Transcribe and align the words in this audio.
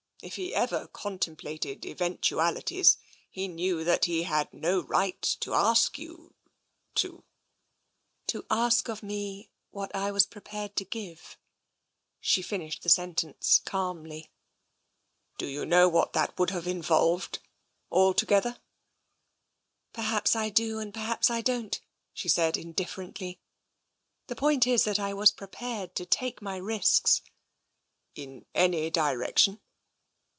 If 0.23 0.35
he 0.35 0.53
ever 0.53 0.85
contemplated 0.87 1.83
eventualities, 1.83 2.99
he 3.27 3.47
knew 3.47 3.83
that 3.83 4.05
he 4.05 4.21
had 4.21 4.53
no 4.53 4.81
right 4.83 5.19
to 5.39 5.55
ask 5.55 5.97
you— 5.97 6.35
to 7.01 7.13
^"" 7.23 7.23
To 8.27 8.45
ask 8.51 8.87
of 8.87 9.01
me 9.01 9.49
what 9.71 9.95
I 9.95 10.11
was 10.11 10.27
prepared 10.27 10.75
to 10.75 10.85
give;" 10.85 11.39
she 12.19 12.43
finished 12.43 12.83
the 12.83 12.87
sentence 12.89 13.63
calmly. 13.65 14.19
it 14.19 14.21
(t 14.23 14.27
26^ 14.27 14.27
TENSION" 14.27 15.37
Do 15.39 15.47
you 15.47 15.65
know 15.65 15.89
what 15.89 16.13
that 16.13 16.37
would 16.37 16.51
have 16.51 16.67
involved, 16.67 17.39
al 17.91 18.13
together?" 18.13 18.61
'* 19.27 19.91
Perhaps 19.95 20.35
I 20.35 20.49
do 20.49 20.77
and 20.77 20.93
perhaps 20.93 21.31
I 21.31 21.41
don't," 21.41 21.81
she 22.13 22.29
said 22.29 22.57
in 22.57 22.73
differently." 22.73 23.39
The 24.27 24.35
point 24.35 24.67
is, 24.67 24.83
that 24.83 24.99
I 24.99 25.15
was 25.15 25.31
prepared 25.31 25.95
to 25.95 26.05
take 26.05 26.43
my 26.43 26.57
risks."" 26.57 27.23
In 28.13 28.45
any 28.53 28.91
direction?" 28.91 29.59